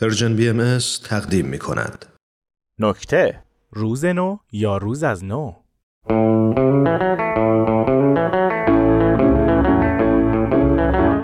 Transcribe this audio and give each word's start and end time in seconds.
Persian 0.00 0.36
BM 0.36 0.78
تقدیم 1.04 1.46
می 1.46 1.58
کند. 1.58 2.06
نکته 2.78 3.42
روز 3.70 4.04
نو 4.04 4.36
یا 4.52 4.76
روز 4.76 5.02
از 5.02 5.24
نو 5.24 5.62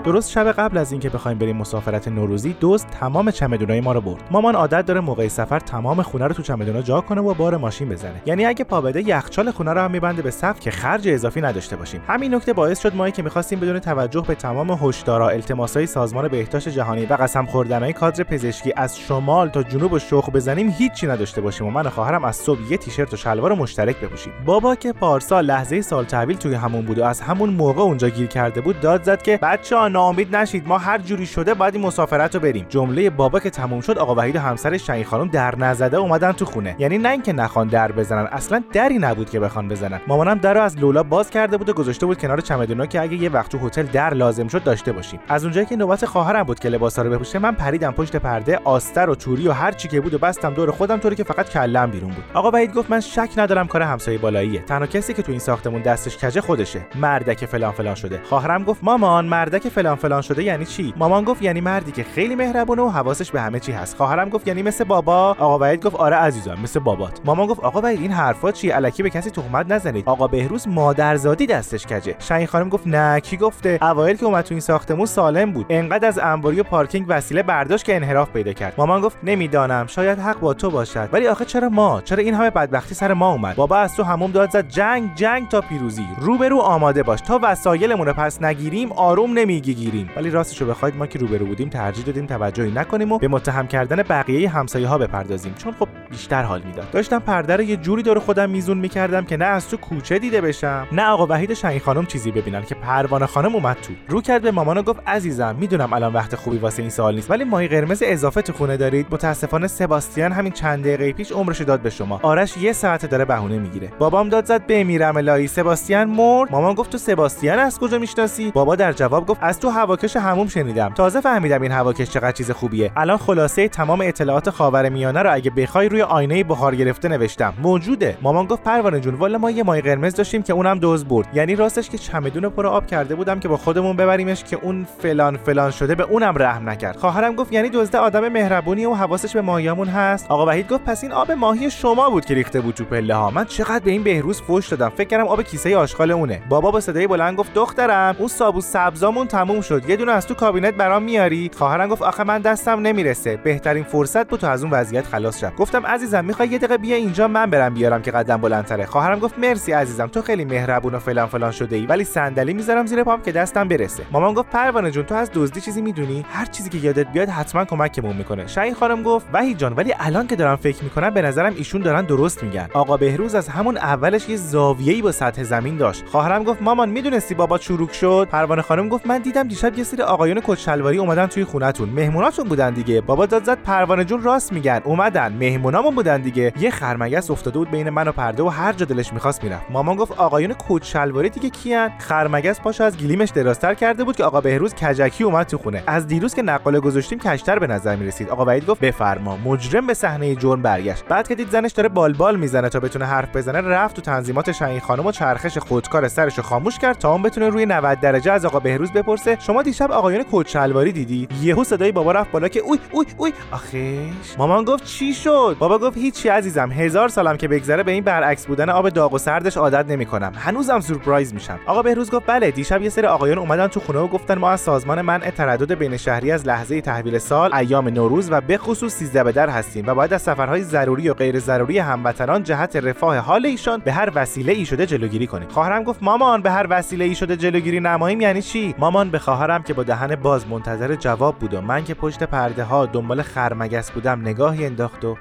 درست 0.09 0.31
شب 0.31 0.51
قبل 0.51 0.77
از 0.77 0.91
اینکه 0.91 1.09
بخوایم 1.09 1.37
بریم 1.37 1.57
مسافرت 1.57 2.07
نوروزی 2.07 2.55
دزد 2.59 2.87
تمام 2.87 3.31
چمدونای 3.31 3.81
ما 3.81 3.91
رو 3.91 4.01
برد. 4.01 4.21
مامان 4.31 4.55
عادت 4.55 4.85
داره 4.85 4.99
موقع 4.99 5.27
سفر 5.27 5.59
تمام 5.59 6.01
خونه 6.01 6.27
رو 6.27 6.33
تو 6.33 6.43
چمدونا 6.43 6.81
جا 6.81 7.01
کنه 7.01 7.21
و 7.21 7.33
بار 7.33 7.57
ماشین 7.57 7.89
بزنه. 7.89 8.21
یعنی 8.25 8.45
اگه 8.45 8.63
پا 8.63 8.81
بده 8.81 9.07
یخچال 9.07 9.51
خونه 9.51 9.73
رو 9.73 9.81
هم 9.81 9.91
میبنده 9.91 10.21
به 10.21 10.31
سقف 10.31 10.59
که 10.59 10.71
خرج 10.71 11.07
اضافی 11.07 11.41
نداشته 11.41 11.75
باشیم. 11.75 12.01
همین 12.07 12.35
نکته 12.35 12.53
باعث 12.53 12.79
شد 12.79 12.95
ما 12.95 13.09
که 13.09 13.23
می‌خواستیم 13.23 13.59
بدون 13.59 13.79
توجه 13.79 14.23
به 14.27 14.35
تمام 14.35 14.71
هشدارا 14.71 15.29
التماسای 15.29 15.85
سازمان 15.85 16.27
بهداشت 16.27 16.69
جهانی 16.69 17.05
و 17.05 17.13
قسم 17.13 17.45
خوردنهای 17.45 17.93
کادر 17.93 18.23
پزشکی 18.23 18.73
از 18.75 18.99
شمال 18.99 19.49
تا 19.49 19.63
جنوب 19.63 19.93
رو 19.93 19.99
شخم 19.99 20.29
بزنیم 20.29 20.69
هیچی 20.69 21.07
نداشته 21.07 21.41
باشیم 21.41 21.67
و 21.67 21.71
من 21.71 21.85
و 21.85 21.89
خواهرم 21.89 22.25
از 22.25 22.35
صبح 22.35 22.59
یه 22.71 22.77
تیشرت 22.77 23.13
و 23.13 23.17
شلوار 23.17 23.53
مشترک 23.53 23.99
بپوشیم. 23.99 24.33
بابا 24.45 24.75
که 24.75 24.93
پارسال 24.93 25.45
لحظه 25.45 25.81
سال 25.81 26.05
تحویل 26.05 26.37
توی 26.37 26.53
حموم 26.53 26.85
بود 26.85 26.99
و 26.99 27.03
از 27.03 27.21
همون 27.21 27.49
موقع 27.49 27.81
اونجا 27.81 28.09
گیر 28.09 28.27
کرده 28.27 28.61
بود 28.61 28.79
داد 28.79 29.03
زد 29.03 29.21
که 29.21 29.37
بچه‌ها 29.37 29.87
ناامید 29.99 30.35
نشید. 30.35 30.67
ما 30.67 30.77
هر 30.77 30.97
جوری 30.97 31.25
شده 31.25 31.53
باید 31.53 31.75
این 31.75 31.85
مسافرت 31.85 32.35
رو 32.35 32.41
بریم. 32.41 32.65
جمله 32.69 33.09
بابا 33.09 33.39
که 33.39 33.49
تموم 33.49 33.81
شد 33.81 33.97
آقا 33.97 34.15
وحید 34.15 34.35
و 34.35 34.39
همسرش 34.39 34.87
شهین 34.87 35.03
خانم 35.03 35.27
در 35.27 35.55
نزده 35.55 35.97
اومدن 35.97 36.31
تو 36.31 36.45
خونه. 36.45 36.75
یعنی 36.79 36.97
نه 36.97 37.09
اینکه 37.09 37.33
نخوان 37.33 37.67
در 37.67 37.91
بزنن 37.91 38.27
اصلا 38.31 38.63
دری 38.73 38.97
نبود 38.97 39.29
که 39.29 39.39
بخوان 39.39 39.67
بزنن. 39.67 40.01
مامانم 40.07 40.37
در 40.37 40.53
رو 40.53 40.61
از 40.61 40.77
لولا 40.77 41.03
باز 41.03 41.29
کرده 41.29 41.57
بود 41.57 41.69
و 41.69 41.73
گذاشته 41.73 42.05
بود 42.05 42.17
کنار 42.17 42.41
چمدونا 42.41 42.85
که 42.85 43.01
اگه 43.01 43.15
یه 43.15 43.29
وقت 43.29 43.51
تو 43.51 43.57
هتل 43.57 43.83
در 43.83 44.13
لازم 44.13 44.47
شد 44.47 44.63
داشته 44.63 44.91
باشیم. 44.91 45.19
از 45.27 45.43
اونجایی 45.43 45.65
که 45.65 45.75
نوبت 45.75 46.05
خواهرم 46.05 46.43
بود 46.43 46.59
که 46.59 46.69
لباسا 46.69 47.01
رو 47.01 47.09
بپوشه 47.09 47.39
من 47.39 47.51
پریدم 47.51 47.91
پشت 47.91 48.15
پرده 48.15 48.59
آستر 48.63 49.09
و 49.09 49.15
توری 49.15 49.47
و 49.47 49.51
هر 49.51 49.71
چی 49.71 49.87
که 49.87 50.01
بود 50.01 50.13
و 50.13 50.17
بستم 50.17 50.53
دور 50.53 50.71
خودم 50.71 50.97
طوری 50.97 51.15
که 51.15 51.23
فقط 51.23 51.49
کلم 51.49 51.91
بیرون 51.91 52.11
بود. 52.11 52.23
آقا 52.33 52.51
وحید 52.51 52.73
گفت 52.73 52.91
من 52.91 52.99
شک 52.99 53.29
ندارم 53.37 53.67
کار 53.67 53.81
همسایه 53.81 54.17
بالاییه. 54.17 54.59
تنها 54.61 54.87
کسی 54.87 55.13
که 55.13 55.21
تو 55.21 55.31
این 55.31 55.39
ساختمون 55.39 55.81
دستش 55.81 56.17
کجه 56.17 56.41
خودشه. 56.41 56.81
مردک 56.95 57.45
فلان 57.45 57.71
فلان 57.71 57.95
شده. 57.95 58.21
خواهرم 58.23 58.63
گفت 58.63 58.83
مامان 58.83 59.25
مردک 59.25 59.69
فلان 59.69 59.88
فلان 59.95 60.21
شده 60.21 60.43
یعنی 60.43 60.65
چی؟ 60.65 60.93
مامان 60.97 61.23
گفت 61.23 61.41
یعنی 61.41 61.61
مردی 61.61 61.91
که 61.91 62.03
خیلی 62.03 62.35
مهربونه 62.35 62.81
و 62.81 62.89
حواسش 62.89 63.31
به 63.31 63.41
همه 63.41 63.59
چی 63.59 63.71
هست. 63.71 63.97
خواهرم 63.97 64.29
گفت 64.29 64.47
یعنی 64.47 64.63
مثل 64.63 64.83
بابا. 64.83 65.29
آقا 65.39 65.59
وحید 65.59 65.85
گفت 65.85 65.95
آره 65.95 66.15
عزیزم 66.15 66.57
مثل 66.63 66.79
بابات. 66.79 67.19
مامان 67.25 67.47
گفت 67.47 67.59
آقا 67.59 67.81
وحید 67.81 68.01
این 68.01 68.11
حرفا 68.11 68.51
چی 68.51 68.71
الکی 68.71 69.03
به 69.03 69.09
کسی 69.09 69.29
تهمت 69.29 69.65
نزنید. 69.71 70.09
آقا 70.09 70.27
بهروز 70.27 70.67
مادرزادی 70.67 71.47
دستش 71.47 71.87
کجه؟ 71.87 72.15
شاین 72.19 72.47
خانم 72.47 72.69
گفت 72.69 72.87
نه. 72.87 73.19
کی 73.19 73.37
گفته؟ 73.37 73.79
اوایل 73.81 74.17
که 74.17 74.25
اومد 74.25 74.43
تو 74.43 74.53
این 74.53 74.61
ساختمون 74.61 75.05
سالم 75.05 75.51
بود. 75.51 75.65
انقدر 75.69 76.07
از 76.07 76.19
انباری 76.19 76.59
و 76.59 76.63
پارکینگ 76.63 77.05
وسیله 77.09 77.43
برداشت 77.43 77.85
که 77.85 77.95
انحراف 77.95 78.29
پیدا 78.29 78.53
کرد. 78.53 78.73
مامان 78.77 79.01
گفت 79.01 79.17
نمی‌دانم. 79.23 79.87
شاید 79.87 80.19
حق 80.19 80.39
با 80.39 80.53
تو 80.53 80.69
باشد. 80.69 81.09
ولی 81.13 81.27
آخه 81.27 81.45
چرا 81.45 81.69
ما؟ 81.69 82.01
چرا 82.01 82.23
این 82.23 82.33
همه 82.33 82.49
بدبختی 82.49 82.95
سر 82.95 83.13
ما 83.13 83.31
اومد؟ 83.31 83.55
بابا 83.55 83.77
از 83.77 83.95
تو 83.95 84.03
هموم 84.03 84.31
داد 84.31 84.51
زد. 84.51 84.67
جنگ 84.67 85.15
جنگ 85.15 85.47
تا 85.47 85.61
پیروزی. 85.61 86.05
روبرو 86.21 86.59
آماده 86.59 87.03
باش. 87.03 87.21
تا 87.21 87.39
وسایلمون 87.43 88.07
رو 88.07 88.13
پس 88.13 88.41
نگیریم 88.41 88.91
آروم 88.91 89.39
نمی‌گیریم 89.79 90.09
ولی 90.15 90.29
راستشو 90.29 90.65
بخواید 90.65 90.95
ما 90.95 91.07
که 91.07 91.19
روبرو 91.19 91.45
بودیم 91.45 91.69
ترجیح 91.69 92.05
دادیم 92.05 92.25
توجهی 92.25 92.71
نکنیم 92.71 93.11
و 93.11 93.17
به 93.17 93.27
متهم 93.27 93.67
کردن 93.67 93.95
بقیه 93.95 94.49
همسایه 94.49 94.87
ها 94.87 94.97
بپردازیم. 94.97 95.53
چون 95.53 95.73
خب 95.79 95.87
بیشتر 96.09 96.43
حال 96.43 96.61
می‌داد. 96.61 96.91
داشتم 96.91 97.19
پرده 97.19 97.55
رو 97.55 97.63
یه 97.63 97.77
جوری 97.77 98.03
دور 98.03 98.19
خودم 98.19 98.49
میزون 98.49 98.77
می‌کردم 98.77 99.25
که 99.25 99.37
نه 99.37 99.45
از 99.45 99.69
تو 99.69 99.77
کوچه 99.77 100.19
دیده 100.19 100.41
بشم 100.41 100.87
نه 100.91 101.05
آقا 101.05 101.25
وحید 101.29 101.53
شاهین 101.53 101.79
خانم 101.79 102.05
چیزی 102.05 102.31
ببینن 102.31 102.63
که 102.63 102.75
پروانه 102.75 103.25
خانم 103.25 103.55
اومد 103.55 103.77
تو. 103.81 103.93
رو 104.07 104.21
کرد 104.21 104.41
به 104.41 104.51
مامان 104.51 104.77
و 104.77 104.83
گفت 104.83 104.99
عزیزم 105.07 105.55
می‌دونم 105.59 105.93
الان 105.93 106.13
وقت 106.13 106.35
خوبی 106.35 106.57
واسه 106.57 106.81
این 106.81 106.89
سوال 106.89 107.15
نیست 107.15 107.31
ولی 107.31 107.43
ماهی 107.43 107.67
قرمز 107.67 108.03
اضافه 108.05 108.41
تو 108.41 108.53
خونه 108.53 108.77
دارید؟ 108.77 109.07
متاسفانه 109.11 109.67
سباستیان 109.67 110.31
همین 110.31 110.51
چند 110.51 110.83
دقیقه 110.83 111.13
پیش 111.13 111.31
عمرش 111.31 111.61
داد 111.61 111.79
به 111.79 111.89
شما. 111.89 112.19
آرش 112.23 112.57
یه 112.57 112.73
ساعت 112.73 113.05
داره 113.05 113.25
بهونه 113.25 113.57
می‌گیره. 113.57 113.91
بابام 113.99 114.29
داد 114.29 114.45
زد 114.45 114.67
بمیرم 114.67 115.17
الهی 115.17 115.47
سباستیان 115.47 116.09
مرد؟ 116.09 116.51
مامان 116.51 116.73
گفت 116.73 116.91
تو 116.91 116.97
سباستیان 116.97 117.59
از 117.59 117.79
کجا 117.79 117.99
می‌شناسی؟ 117.99 118.51
بابا 118.51 118.75
در 118.75 118.93
جواب 118.93 119.25
گفت 119.25 119.39
از 119.43 119.58
تو 119.59 119.69
هواکش 119.69 120.15
هموم 120.15 120.47
شنیدم. 120.47 120.89
تازه 120.89 121.21
فهمیدم 121.21 121.61
این 121.61 121.71
هواکش 121.71 122.09
چقدر 122.09 122.31
چیز 122.31 122.51
خوبیه. 122.51 122.91
الان 122.97 123.17
خلاصه 123.17 123.67
تمام 123.67 124.01
اطلاعات 124.01 124.49
خاورمیانه 124.49 125.23
رو 125.23 125.33
اگه 125.33 125.51
بخوای 125.51 125.89
روی 125.89 126.01
آینه 126.01 126.43
بخار 126.43 126.75
گرفته 126.75 127.07
نوشتم. 127.07 127.53
موجوده. 127.61 128.17
مامان 128.21 128.45
گفت 128.45 128.63
پروانه 128.63 128.99
جون 128.99 129.13
والا 129.13 129.37
ما 129.37 129.51
یه 129.51 129.63
ماهی 129.63 129.81
قرمز 129.81 130.15
داشتیم 130.15 130.43
که 130.43 130.53
اونم 130.53 130.79
دوز 130.79 131.05
برد. 131.05 131.27
یعنی 131.33 131.55
راستش 131.55 131.89
که 131.89 131.97
چمدون 131.97 132.49
پر 132.49 132.67
آب 132.67 132.87
کرده 132.87 133.15
بودم 133.15 133.39
که 133.39 133.47
با 133.47 133.57
خودمون 133.57 133.95
ببریمش 133.95 134.43
که 134.43 134.59
اون 134.61 134.87
فلان 134.99 135.37
فلان 135.37 135.71
شده 135.71 135.95
به 135.95 136.03
اونم 136.03 136.33
رحم 136.37 136.69
نکرد. 136.69 136.97
خواهرم 136.97 137.35
گفت 137.35 137.53
یعنی 137.53 137.69
دزده 137.69 137.97
آدم 137.97 138.29
مهربونی 138.29 138.85
و 138.85 138.93
حواسش 138.93 139.33
به 139.33 139.41
ماهیامون 139.41 139.87
هست. 139.87 140.25
آقا 140.29 140.45
وحید 140.45 140.67
گفت 140.69 140.83
پس 140.83 141.03
این 141.03 141.11
آب 141.11 141.31
ماهی 141.31 141.71
شما 141.71 142.09
بود 142.09 142.25
که 142.25 142.33
ریخته 142.33 142.61
بود 142.61 142.75
تو 142.75 142.83
پله 142.85 143.15
ها. 143.15 143.29
من 143.29 143.45
چقدر 143.45 143.83
به 143.83 143.91
این 143.91 144.03
بهروز 144.03 144.41
فوش 144.41 144.67
دادم. 144.67 144.89
فکر 144.89 145.07
کردم 145.07 145.27
آب 145.27 145.41
کیسه 145.41 145.77
آشغال 145.77 146.11
اونه. 146.11 146.41
بابا 146.49 146.71
با 146.71 146.79
صدای 146.79 147.07
بلند 147.07 147.37
گفت 147.37 147.53
دخترم 147.53 148.15
اون 148.19 148.27
سابو 148.27 148.61
سبزامون 148.61 149.27
شد. 149.49 149.89
یه 149.89 149.95
دونه 149.95 150.11
از 150.11 150.27
تو 150.27 150.33
کابینت 150.33 150.73
برام 150.73 151.03
میاری؟ 151.03 151.51
خواهرم 151.57 151.87
گفت 151.87 152.01
آخه 152.01 152.23
من 152.23 152.41
دستم 152.41 152.79
نمی‌رسه. 152.79 153.37
بهترین 153.37 153.83
فرصت 153.83 154.27
بود 154.27 154.39
تو 154.39 154.47
از 154.47 154.63
اون 154.63 154.73
وضعیت 154.73 155.07
خلاص 155.07 155.39
شم. 155.39 155.53
گفتم 155.57 155.85
عزیزم 155.85 156.25
می‌خوای 156.25 156.47
یه 156.47 156.57
دقیقه 156.57 156.77
بیا 156.77 156.95
اینجا 156.95 157.27
من 157.27 157.49
برم 157.49 157.73
بیارم 157.73 158.01
که 158.01 158.11
قدم 158.11 158.37
بلندتره. 158.37 158.85
خواهرم 158.85 159.19
گفت 159.19 159.39
مرسی 159.39 159.71
عزیزم 159.71 160.07
تو 160.07 160.21
خیلی 160.21 160.45
مهربون 160.45 160.95
و 160.95 160.99
فلان 160.99 161.27
فلان 161.27 161.51
شده 161.51 161.75
ای 161.75 161.85
ولی 161.85 162.03
صندلی 162.03 162.53
می‌ذارم 162.53 162.85
زیر 162.85 163.03
پام 163.03 163.21
که 163.21 163.31
دستم 163.31 163.67
برسه. 163.67 164.03
مامان 164.11 164.33
گفت 164.33 164.49
پروانه 164.49 164.91
جون 164.91 165.03
تو 165.03 165.15
از 165.15 165.31
دزدی 165.33 165.61
چیزی 165.61 165.81
می‌دونی؟ 165.81 166.25
هر 166.33 166.45
چیزی 166.45 166.69
که 166.69 166.77
یادت 166.77 167.07
بیاد 167.07 167.29
حتما 167.29 167.65
کمکمون 167.65 168.15
می‌کنه. 168.15 168.47
شاهین 168.47 168.73
خانم 168.73 169.03
گفت 169.03 169.25
وحید 169.33 169.57
جان 169.57 169.73
ولی 169.73 169.93
الان 169.99 170.27
که 170.27 170.35
دارم 170.35 170.55
فکر 170.55 170.83
می‌کنم 170.83 171.09
به 171.09 171.21
نظرم 171.21 171.53
ایشون 171.57 171.81
دارن 171.81 172.05
درست 172.05 172.43
میگن. 172.43 172.69
آقا 172.73 172.97
بهروز 172.97 173.35
از 173.35 173.47
همون 173.49 173.77
اولش 173.77 174.29
یه 174.29 174.35
زاویه‌ای 174.35 175.01
با 175.01 175.11
سطح 175.11 175.43
زمین 175.43 175.77
داشت. 175.77 176.03
خواهرم 176.07 176.43
گفت 176.43 176.61
مامان 176.61 176.89
می‌دونستی 176.89 177.35
بابا 177.35 177.57
چروک 177.57 177.93
شد؟ 177.93 178.27
پروانه 178.31 178.61
خانم 178.61 178.89
گفت 178.89 179.07
من 179.07 179.17
دیدم 179.17 179.38
دیشب 179.47 179.77
یه 179.77 179.83
سری 179.83 180.01
آقایون 180.01 180.41
کت 180.43 180.57
شلواری 180.57 180.97
اومدن 180.97 181.27
توی 181.27 181.43
خونتون. 181.43 181.89
مهموناتون 181.89 182.47
بودن 182.47 182.73
دیگه. 182.73 183.01
بابا 183.01 183.25
داد 183.25 183.43
زد 183.43 183.57
پروانه 183.63 184.03
جون 184.03 184.23
راست 184.23 184.53
میگن. 184.53 184.81
اومدن. 184.83 185.33
مهمونامون 185.33 185.95
بودن 185.95 186.21
دیگه. 186.21 186.53
یه 186.59 186.71
خرمگس 186.71 187.31
افتاده 187.31 187.59
بود 187.59 187.71
بین 187.71 187.89
من 187.89 188.07
و 188.07 188.11
پرده 188.11 188.43
و 188.43 188.47
هر 188.47 188.73
جا 188.73 188.85
دلش 188.85 189.13
می‌خواست 189.13 189.43
می‌رفت. 189.43 189.65
مامان 189.69 189.95
گفت 189.95 190.11
آقایون 190.11 190.55
کت 190.69 190.83
شلواری 190.83 191.29
دیگه 191.29 191.49
کیان؟ 191.49 191.91
خرمگس 191.99 192.61
پاشو 192.61 192.83
از 192.83 192.97
گلیمش 192.97 193.29
درازتر 193.29 193.73
کرده 193.73 194.03
بود 194.03 194.15
که 194.15 194.23
آقا 194.23 194.41
بهروز 194.41 194.73
کجکی 194.73 195.23
اومد 195.23 195.47
تو 195.47 195.57
خونه. 195.57 195.83
از 195.87 196.07
دیروز 196.07 196.33
که 196.33 196.41
نقاله 196.41 196.79
گذاشتیم 196.79 197.19
کشتر 197.19 197.59
به 197.59 197.67
نظر 197.67 197.95
می‌رسید. 197.95 198.29
آقا 198.29 198.45
وحید 198.45 198.65
گفت 198.65 198.81
بفرما. 198.81 199.37
مجرم 199.37 199.87
به 199.87 199.93
صحنه 199.93 200.35
جرم 200.35 200.61
برگشت. 200.61 201.05
بعد 201.09 201.27
که 201.27 201.35
دید 201.35 201.49
زنش 201.49 201.71
داره 201.71 201.89
بالبال 201.89 202.35
می‌زنه 202.35 202.69
تا 202.69 202.79
بتونه 202.79 203.05
حرف 203.05 203.35
بزنه 203.35 203.61
رفت 203.61 203.95
تو 203.95 204.01
تنظیمات 204.01 204.51
شاهین 204.51 204.79
خانم 204.79 205.05
و 205.05 205.11
چرخش 205.11 205.57
خودکار 205.57 206.07
سرشو 206.07 206.41
خاموش 206.41 206.77
کرد 206.79 206.97
تا 206.97 207.11
اون 207.11 207.21
بتونه 207.21 207.49
روی 207.49 207.65
90 207.65 207.99
درجه 207.99 208.31
از 208.31 208.45
آقا 208.45 208.59
بهروز 208.59 208.91
بپرسه 208.91 209.28
شما 209.39 209.63
دیشب 209.63 209.91
آقایون 209.91 210.25
کت 210.31 210.47
شلواری 210.47 210.91
دیدی؟ 210.91 211.27
یهو 211.41 211.63
صدای 211.63 211.91
بابا 211.91 212.11
رفت 212.11 212.31
بالا 212.31 212.47
که 212.47 212.59
اوی 212.59 212.79
اوی 212.91 213.05
اوی. 213.17 213.33
آخش. 213.51 214.37
مامان 214.37 214.63
گفت 214.63 214.83
چی 214.83 215.13
شد؟ 215.13 215.55
بابا 215.59 215.79
گفت 215.79 215.97
هیچی 215.97 216.29
عزیزم. 216.29 216.71
هزار 216.71 217.09
سالم 217.09 217.37
که 217.37 217.47
بگذره 217.47 217.83
به 217.83 217.91
این 217.91 218.03
برعکس 218.03 218.47
بودن 218.47 218.69
آب 218.69 218.89
داغ 218.89 219.13
و 219.13 219.17
سردش 219.17 219.57
عادت 219.57 219.85
نمی‌کنم. 219.91 220.31
هنوزم 220.35 220.79
سورپرایز 220.79 221.33
میشم. 221.33 221.59
آقا 221.65 221.81
بهروز 221.81 222.11
گفت 222.11 222.25
بله 222.25 222.51
دیشب 222.51 222.81
یه 222.81 222.89
سری 222.89 223.07
آقایان 223.07 223.37
اومدن 223.37 223.67
تو 223.67 223.79
خونه 223.79 223.99
و 223.99 224.07
گفتن 224.07 224.37
ما 224.37 224.49
از 224.49 224.61
سازمان 224.61 225.01
منع 225.01 225.29
تردد 225.29 225.73
بین 225.73 225.97
شهری 225.97 226.31
از 226.31 226.47
لحظه 226.47 226.81
تحویل 226.81 227.17
سال 227.17 227.53
ایام 227.53 227.87
نوروز 227.87 228.31
و 228.31 228.41
به 228.41 228.57
خصوص 228.57 228.93
13 228.93 229.23
به 229.23 229.31
در 229.31 229.49
هستیم 229.49 229.83
و 229.87 229.93
باید 229.95 230.13
از 230.13 230.21
سفرهای 230.21 230.63
ضروری 230.63 231.09
و 231.09 231.13
غیر 231.13 231.39
ضروری 231.39 231.79
هموطنان 231.79 232.43
جهت 232.43 232.75
رفاه 232.75 233.17
حال 233.17 233.45
ایشان 233.45 233.81
به 233.85 233.91
هر 233.91 234.11
وسیله 234.15 234.53
ای 234.53 234.65
شده 234.65 234.85
جلوگیری 234.85 235.27
کنیم. 235.27 235.47
خواهرم 235.47 235.83
گفت 235.83 236.03
مامان 236.03 236.41
به 236.41 236.51
هر 236.51 236.67
وسیله 236.69 237.05
ای 237.05 237.15
شده 237.15 237.37
جلوگیری 237.37 237.79
نماییم 237.79 238.21
یعنی 238.21 238.41
چی؟ 238.41 238.75
مامان 238.77 239.09
به 239.09 239.18
خواهرم 239.19 239.63
که 239.63 239.73
با 239.73 239.83
دهن 239.83 240.15
باز 240.15 240.47
منتظر 240.47 240.95
جواب 240.95 241.39
بود 241.39 241.53
و 241.53 241.61
من 241.61 241.83
که 241.83 241.93
پشت 241.93 242.23
پرده 242.23 242.63
ها 242.63 242.85
دنبال 242.85 243.21
خرمگس 243.21 243.91
بودم 243.91 244.21
نگاهی 244.21 244.65
انداخت 244.65 245.05
و 245.05 245.17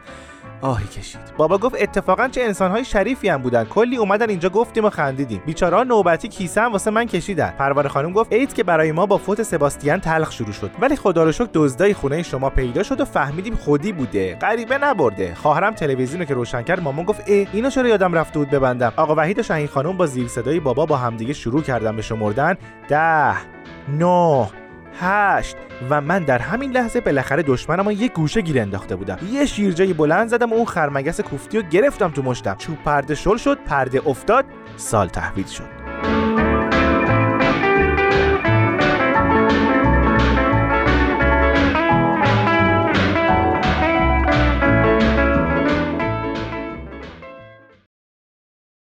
آهی 0.60 0.86
کشید. 0.86 1.20
بابا 1.36 1.58
گفت 1.58 1.82
اتفاقا 1.82 2.28
چه 2.28 2.40
انسانهای 2.40 2.84
شریفی 2.84 3.28
هم 3.28 3.42
بودن. 3.42 3.64
کلی 3.64 3.96
اومدن 3.96 4.30
اینجا 4.30 4.48
گفتیم 4.48 4.84
و 4.84 4.90
خندیدیم. 4.90 5.42
بیچارا 5.46 5.82
نوبتی 5.82 6.28
کیسه 6.28 6.60
هم 6.60 6.72
واسه 6.72 6.90
من 6.90 7.04
کشیدن. 7.04 7.50
پروانه 7.58 7.88
خانم 7.88 8.12
گفت 8.12 8.32
ایت 8.32 8.54
که 8.54 8.64
برای 8.64 8.92
ما 8.92 9.06
با 9.06 9.18
فوت 9.18 9.42
سباستیان 9.42 10.00
تلخ 10.00 10.32
شروع 10.32 10.52
شد. 10.52 10.70
ولی 10.80 10.96
خدا 10.96 11.24
رو 11.24 11.32
شکر 11.32 11.48
دزدای 11.54 11.94
خونه 11.94 12.22
شما 12.22 12.50
پیدا 12.50 12.82
شد 12.82 13.00
و 13.00 13.04
فهمیدیم 13.04 13.54
خودی 13.54 13.92
بوده. 13.92 14.34
غریبه 14.34 14.78
نبرده. 14.78 15.34
خواهرم 15.34 15.74
تلویزیون 15.74 16.24
که 16.24 16.34
روشن 16.34 16.62
کرد 16.62 16.82
مامان 16.82 17.04
گفت 17.04 17.28
ای 17.28 17.46
اینو 17.52 17.70
چرا 17.70 17.88
یادم 17.88 18.14
رفته 18.14 18.38
بود 18.38 18.50
ببندم؟ 18.50 18.92
آقا 18.96 19.14
وحید 19.14 19.38
و 19.38 19.42
شاهین 19.42 19.66
خانم 19.66 19.96
با 19.96 20.06
زیر 20.06 20.28
صدای 20.28 20.60
بابا 20.60 20.86
با 20.86 20.96
همدیگه 20.96 21.32
شروع 21.32 21.62
کردن 21.62 21.96
به 21.96 22.02
شمردن 22.02 22.56
ده 22.88 23.34
نه. 23.88 24.48
هشت. 25.00 25.56
و 25.90 26.00
من 26.00 26.22
در 26.24 26.38
همین 26.38 26.70
لحظه 26.70 27.00
بالاخره 27.00 27.42
دشمنم 27.42 27.90
یه 27.90 28.08
گوشه 28.08 28.40
گیر 28.40 28.60
انداخته 28.60 28.96
بودم. 28.96 29.18
یه 29.32 29.46
شیرجه 29.46 29.94
بلند 29.94 30.28
زدم 30.28 30.52
و 30.52 30.54
اون 30.54 30.64
خرمگس 30.64 31.20
کوفتی 31.20 31.58
رو 31.58 31.62
گرفتم 31.68 32.10
تو 32.10 32.22
مشتم. 32.22 32.54
چوب 32.54 32.78
پرده 32.84 33.14
شل 33.14 33.36
شد 33.36 33.58
پرده 33.66 34.02
افتاد 34.06 34.44
سال 34.76 35.08
تحویل 35.08 35.46
شد. 35.46 35.77